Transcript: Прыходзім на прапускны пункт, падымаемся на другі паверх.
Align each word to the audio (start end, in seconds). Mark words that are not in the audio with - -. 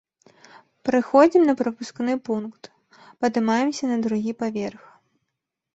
Прыходзім 0.87 1.43
на 1.49 1.53
прапускны 1.59 2.13
пункт, 2.31 2.63
падымаемся 3.25 3.85
на 3.95 4.01
другі 4.09 4.31
паверх. 4.43 4.83